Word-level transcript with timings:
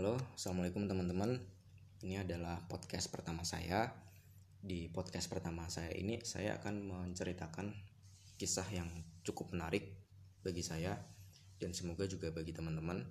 Halo, 0.00 0.16
assalamualaikum 0.32 0.88
teman-teman. 0.88 1.36
Ini 2.00 2.24
adalah 2.24 2.56
podcast 2.72 3.12
pertama 3.12 3.44
saya. 3.44 3.92
Di 4.56 4.88
podcast 4.88 5.28
pertama 5.28 5.68
saya 5.68 5.92
ini, 5.92 6.24
saya 6.24 6.56
akan 6.56 6.88
menceritakan 6.88 7.68
kisah 8.40 8.64
yang 8.72 8.88
cukup 9.20 9.52
menarik 9.52 9.92
bagi 10.40 10.64
saya 10.64 10.96
dan 11.60 11.76
semoga 11.76 12.08
juga 12.08 12.32
bagi 12.32 12.56
teman-teman. 12.56 13.04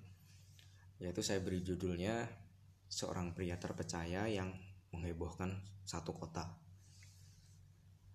Yaitu 0.98 1.22
saya 1.22 1.38
beri 1.38 1.62
judulnya 1.62 2.26
seorang 2.90 3.38
pria 3.38 3.54
terpercaya 3.54 4.26
yang 4.26 4.50
menghebohkan 4.90 5.62
satu 5.86 6.10
kota. 6.10 6.42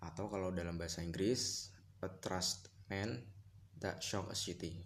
Atau 0.04 0.28
kalau 0.28 0.52
dalam 0.52 0.76
bahasa 0.76 1.00
Inggris, 1.00 1.72
a 2.04 2.12
trust 2.12 2.68
man 2.92 3.24
that 3.80 4.04
shock 4.04 4.28
a 4.28 4.36
city. 4.36 4.84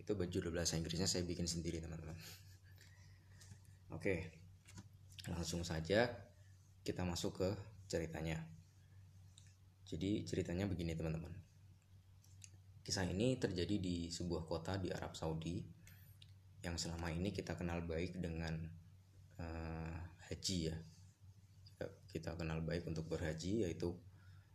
Itu 0.00 0.16
judul 0.16 0.48
bahasa 0.48 0.80
Inggrisnya 0.80 1.04
saya 1.04 1.28
bikin 1.28 1.44
sendiri 1.44 1.76
teman-teman. 1.84 2.16
Oke, 3.90 4.30
langsung 5.26 5.66
saja 5.66 6.06
kita 6.86 7.02
masuk 7.02 7.42
ke 7.42 7.48
ceritanya. 7.90 8.38
Jadi 9.82 10.22
ceritanya 10.22 10.70
begini 10.70 10.94
teman-teman. 10.94 11.34
Kisah 12.86 13.02
ini 13.10 13.34
terjadi 13.34 13.76
di 13.82 14.06
sebuah 14.06 14.46
kota 14.46 14.78
di 14.78 14.94
Arab 14.94 15.18
Saudi 15.18 15.58
yang 16.62 16.78
selama 16.78 17.10
ini 17.10 17.34
kita 17.34 17.58
kenal 17.58 17.82
baik 17.82 18.14
dengan 18.22 18.54
uh, 19.42 19.98
haji 20.30 20.70
ya. 20.70 20.76
Kita 22.06 22.38
kenal 22.38 22.62
baik 22.62 22.86
untuk 22.86 23.10
berhaji 23.10 23.66
yaitu 23.66 23.90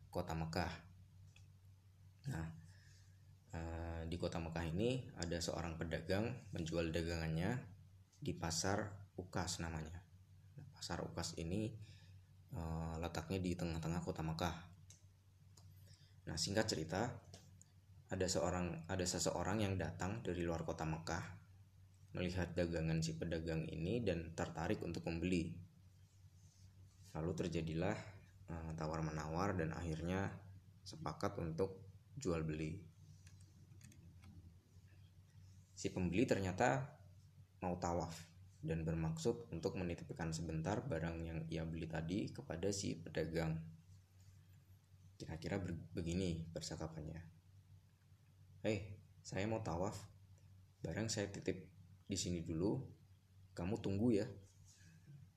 kota 0.07 0.31
Mekah. 0.31 0.71
Nah, 2.31 2.47
uh, 3.51 4.01
di 4.07 4.15
kota 4.15 4.39
Mekah 4.39 4.63
ini 4.63 5.03
ada 5.19 5.43
seorang 5.43 5.75
pedagang 5.75 6.31
menjual 6.55 6.95
dagangannya 6.95 7.59
di 8.23 8.31
pasar 8.31 9.04
Ukas 9.15 9.63
namanya. 9.63 9.95
Nah, 10.59 10.67
pasar 10.75 10.99
Ukas 11.03 11.39
ini 11.39 11.71
uh, 12.55 12.95
letaknya 12.99 13.39
di 13.39 13.55
tengah-tengah 13.55 14.01
kota 14.03 14.21
Mekah. 14.21 14.55
Nah, 16.25 16.35
singkat 16.35 16.67
cerita, 16.67 17.07
ada 18.11 18.27
seorang 18.29 18.85
ada 18.85 19.05
seseorang 19.05 19.63
yang 19.65 19.75
datang 19.79 20.21
dari 20.21 20.45
luar 20.45 20.61
kota 20.61 20.85
Mekah 20.85 21.23
melihat 22.15 22.55
dagangan 22.55 23.03
si 23.03 23.19
pedagang 23.19 23.67
ini 23.67 23.99
dan 23.99 24.31
tertarik 24.31 24.79
untuk 24.83 25.03
membeli. 25.03 25.51
Lalu 27.11 27.31
terjadilah 27.35 27.97
uh, 28.51 28.71
tawar 28.79 29.03
menawar 29.03 29.55
dan 29.55 29.75
akhirnya 29.75 30.31
sepakat 30.87 31.35
untuk 31.43 31.75
jual 32.15 32.39
beli. 32.43 32.79
Si 35.75 35.91
pembeli 35.91 36.23
ternyata 36.23 36.87
mau 37.59 37.75
tawaf 37.75 38.34
dan 38.65 38.81
bermaksud 38.81 39.53
untuk 39.53 39.77
menitipkan 39.77 40.33
sebentar 40.33 40.81
barang 40.81 41.17
yang 41.21 41.39
ia 41.47 41.63
beli 41.63 41.85
tadi 41.85 42.33
kepada 42.33 42.73
si 42.73 42.97
pedagang. 42.97 43.61
Kira-kira 45.15 45.61
begini 45.93 46.43
percakapannya. 46.51 47.21
Hei, 48.65 48.97
saya 49.21 49.45
mau 49.45 49.61
tawaf. 49.61 49.95
Barang 50.81 51.07
saya 51.07 51.29
titip 51.29 51.69
di 52.09 52.17
sini 52.17 52.41
dulu. 52.41 52.81
Kamu 53.53 53.79
tunggu 53.79 54.11
ya. 54.17 54.27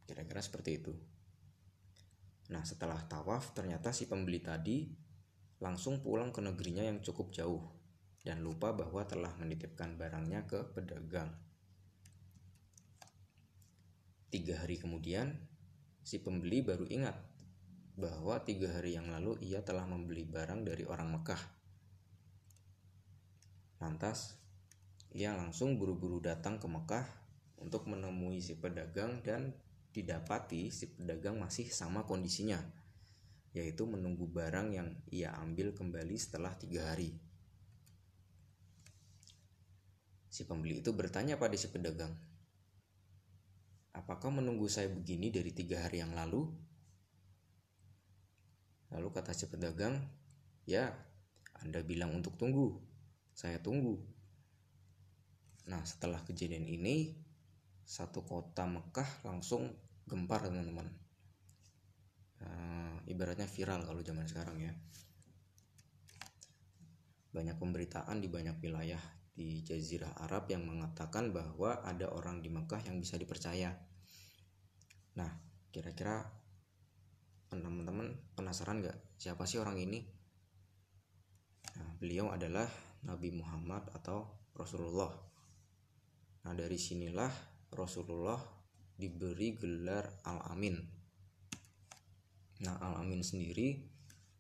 Kira-kira 0.08 0.40
seperti 0.42 0.70
itu. 0.82 0.92
Nah, 2.48 2.64
setelah 2.64 2.98
tawaf, 3.04 3.52
ternyata 3.52 3.92
si 3.92 4.08
pembeli 4.08 4.40
tadi 4.40 4.88
langsung 5.60 6.00
pulang 6.00 6.32
ke 6.32 6.40
negerinya 6.40 6.82
yang 6.86 7.04
cukup 7.04 7.30
jauh 7.34 7.60
dan 8.24 8.42
lupa 8.42 8.74
bahwa 8.74 9.04
telah 9.04 9.30
menitipkan 9.36 9.94
barangnya 9.94 10.48
ke 10.48 10.64
pedagang. 10.74 11.32
Tiga 14.38 14.54
hari 14.54 14.78
kemudian, 14.78 15.34
si 15.98 16.22
pembeli 16.22 16.62
baru 16.62 16.86
ingat 16.86 17.18
bahwa 17.98 18.38
tiga 18.46 18.70
hari 18.70 18.94
yang 18.94 19.10
lalu 19.10 19.34
ia 19.42 19.66
telah 19.66 19.82
membeli 19.82 20.22
barang 20.22 20.62
dari 20.62 20.86
orang 20.86 21.10
Mekah. 21.10 21.42
Lantas, 23.82 24.38
ia 25.10 25.34
langsung 25.34 25.74
buru-buru 25.74 26.22
datang 26.22 26.62
ke 26.62 26.70
Mekah 26.70 27.02
untuk 27.58 27.90
menemui 27.90 28.38
si 28.38 28.54
pedagang 28.54 29.26
dan 29.26 29.58
didapati 29.90 30.70
si 30.70 30.86
pedagang 30.86 31.42
masih 31.42 31.66
sama 31.74 32.06
kondisinya, 32.06 32.62
yaitu 33.58 33.90
menunggu 33.90 34.30
barang 34.30 34.70
yang 34.70 34.94
ia 35.10 35.34
ambil 35.34 35.74
kembali 35.74 36.14
setelah 36.14 36.54
tiga 36.54 36.94
hari. 36.94 37.10
Si 40.30 40.46
pembeli 40.46 40.78
itu 40.78 40.94
bertanya 40.94 41.34
pada 41.34 41.58
si 41.58 41.66
pedagang, 41.74 42.27
Apakah 44.08 44.40
menunggu 44.40 44.72
saya 44.72 44.88
begini 44.88 45.28
dari 45.28 45.52
tiga 45.52 45.84
hari 45.84 46.00
yang 46.00 46.16
lalu? 46.16 46.48
Lalu 48.88 49.08
kata 49.12 49.36
si 49.36 49.44
pedagang, 49.52 50.00
ya, 50.64 50.96
Anda 51.60 51.84
bilang 51.84 52.16
untuk 52.16 52.40
tunggu. 52.40 52.72
Saya 53.36 53.60
tunggu. 53.60 54.00
Nah, 55.68 55.84
setelah 55.84 56.24
kejadian 56.24 56.64
ini, 56.64 57.20
satu 57.84 58.24
kota 58.24 58.64
Mekah 58.64 59.28
langsung 59.28 59.76
gempar, 60.08 60.40
teman-teman. 60.48 60.88
Nah, 62.40 63.04
ibaratnya 63.04 63.44
viral 63.44 63.84
kalau 63.84 64.00
zaman 64.00 64.24
sekarang 64.24 64.56
ya. 64.56 64.72
Banyak 67.36 67.60
pemberitaan 67.60 68.24
di 68.24 68.32
banyak 68.32 68.56
wilayah 68.64 69.04
di 69.36 69.60
Jazirah 69.60 70.16
Arab 70.24 70.48
yang 70.48 70.64
mengatakan 70.64 71.28
bahwa 71.28 71.84
ada 71.84 72.08
orang 72.08 72.40
di 72.40 72.48
Mekah 72.48 72.88
yang 72.88 72.96
bisa 72.96 73.20
dipercaya. 73.20 73.97
Nah, 75.18 75.30
kira-kira 75.74 76.22
teman-teman 77.50 78.14
penasaran 78.38 78.78
nggak 78.78 79.18
siapa 79.18 79.42
sih 79.50 79.58
orang 79.58 79.74
ini? 79.82 79.98
Nah, 81.74 81.90
beliau 81.98 82.30
adalah 82.30 82.70
Nabi 83.02 83.34
Muhammad 83.34 83.90
atau 83.90 84.50
Rasulullah. 84.54 85.10
Nah, 86.46 86.54
dari 86.54 86.78
sinilah 86.78 87.30
Rasulullah 87.74 88.38
diberi 88.94 89.58
gelar 89.58 90.22
Al-Amin. 90.22 90.78
Nah, 92.62 92.78
Al-Amin 92.78 93.22
sendiri 93.26 93.74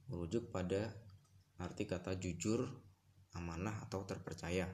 merujuk 0.06 0.54
pada 0.54 0.94
arti 1.58 1.90
kata 1.90 2.14
jujur, 2.18 2.66
amanah 3.34 3.82
atau 3.86 4.06
terpercaya. 4.06 4.66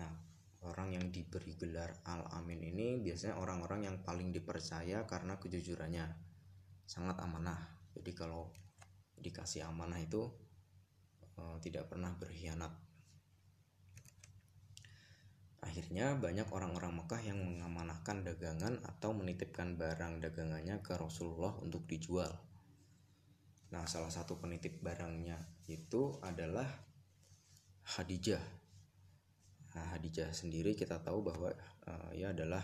Nah, 0.00 0.23
orang 0.64 0.96
yang 0.96 1.12
diberi 1.12 1.54
gelar 1.54 1.92
Al-Amin 2.08 2.60
ini 2.64 2.96
biasanya 3.00 3.36
orang-orang 3.36 3.86
yang 3.86 3.96
paling 4.00 4.32
dipercaya 4.32 5.04
karena 5.04 5.36
kejujurannya. 5.36 6.06
Sangat 6.84 7.20
amanah. 7.20 7.56
Jadi 7.94 8.12
kalau 8.16 8.52
dikasih 9.20 9.64
amanah 9.68 10.00
itu 10.00 10.24
uh, 11.36 11.56
tidak 11.60 11.88
pernah 11.92 12.12
berkhianat. 12.16 12.72
Akhirnya 15.64 16.12
banyak 16.16 16.48
orang-orang 16.52 16.92
Mekah 17.00 17.22
yang 17.24 17.40
mengamanahkan 17.40 18.20
dagangan 18.20 18.84
atau 18.84 19.16
menitipkan 19.16 19.80
barang 19.80 20.20
dagangannya 20.20 20.84
ke 20.84 20.92
Rasulullah 20.96 21.56
untuk 21.64 21.88
dijual. 21.88 22.30
Nah, 23.72 23.88
salah 23.88 24.12
satu 24.12 24.36
penitip 24.36 24.84
barangnya 24.84 25.40
itu 25.66 26.20
adalah 26.20 26.68
Hadijah 27.96 28.44
Nah, 28.44 28.63
Hadijah 29.74 30.30
sendiri 30.30 30.78
kita 30.78 31.02
tahu 31.02 31.26
bahwa 31.26 31.50
uh, 31.90 32.10
ia 32.14 32.30
adalah 32.30 32.62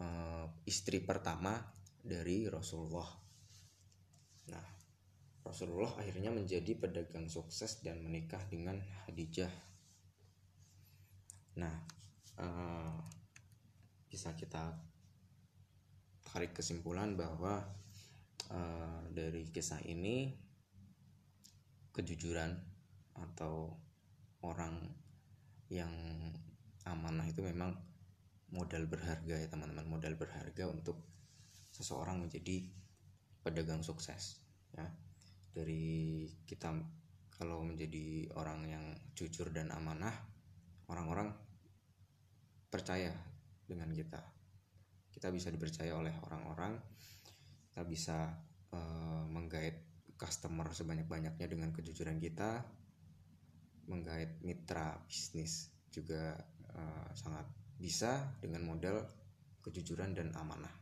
uh, 0.00 0.46
istri 0.64 1.04
pertama 1.04 1.60
dari 2.00 2.48
Rasulullah. 2.48 3.08
Nah, 4.48 4.66
Rasulullah 5.44 5.92
akhirnya 6.00 6.32
menjadi 6.32 6.72
pedagang 6.80 7.28
sukses 7.28 7.84
dan 7.84 8.00
menikah 8.00 8.40
dengan 8.48 8.80
Hadijah. 9.04 9.52
Nah, 11.60 11.76
uh, 12.40 12.96
bisa 14.08 14.32
kita 14.32 14.72
tarik 16.24 16.56
kesimpulan 16.56 17.12
bahwa 17.12 17.60
uh, 18.48 19.02
dari 19.12 19.48
kisah 19.52 19.84
ini 19.84 20.32
kejujuran 21.92 22.54
atau 23.18 23.74
orang 24.46 24.78
yang 25.68 25.92
amanah 26.88 27.24
itu 27.28 27.44
memang 27.44 27.76
modal 28.52 28.88
berharga 28.88 29.34
ya 29.36 29.48
teman-teman. 29.48 29.84
Modal 29.84 30.16
berharga 30.16 30.68
untuk 30.68 30.96
seseorang 31.72 32.24
menjadi 32.24 32.64
pedagang 33.44 33.84
sukses 33.84 34.40
ya. 34.72 34.88
Dari 35.52 36.26
kita 36.48 36.72
kalau 37.38 37.62
menjadi 37.62 38.28
orang 38.34 38.66
yang 38.66 38.84
jujur 39.14 39.52
dan 39.54 39.70
amanah 39.70 40.12
orang-orang 40.90 41.30
percaya 42.68 43.12
dengan 43.68 43.92
kita. 43.92 44.20
Kita 45.12 45.28
bisa 45.32 45.52
dipercaya 45.52 45.94
oleh 45.94 46.14
orang-orang 46.24 46.78
kita 47.78 47.86
bisa 47.86 48.18
uh, 48.74 49.22
menggait 49.30 49.86
customer 50.18 50.66
sebanyak-banyaknya 50.74 51.46
dengan 51.46 51.70
kejujuran 51.70 52.18
kita 52.18 52.66
menggait 53.88 54.38
mitra 54.44 55.00
bisnis 55.08 55.72
juga 55.88 56.36
uh, 56.76 57.10
sangat 57.16 57.48
bisa 57.80 58.36
dengan 58.38 58.68
modal 58.68 59.02
kejujuran 59.64 60.12
dan 60.12 60.30
amanah. 60.36 60.72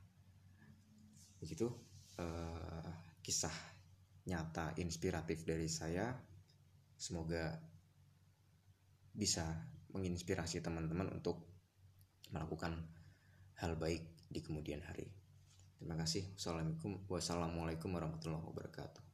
Begitu 1.38 1.70
uh, 2.18 2.90
kisah 3.22 3.54
nyata 4.26 4.74
inspiratif 4.82 5.46
dari 5.46 5.70
saya. 5.70 6.10
Semoga 6.96 7.52
bisa 9.12 9.44
menginspirasi 9.92 10.60
teman-teman 10.64 11.12
untuk 11.12 11.44
melakukan 12.32 12.76
hal 13.60 13.76
baik 13.78 14.28
di 14.28 14.40
kemudian 14.42 14.82
hari. 14.82 15.06
Terima 15.76 15.94
kasih. 15.94 16.34
Wassalamualaikum 17.08 17.92
warahmatullahi 17.92 18.44
wabarakatuh 18.48 19.05